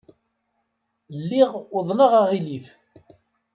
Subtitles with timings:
[1.19, 2.67] Lliɣ uḍneɣ aɣilif.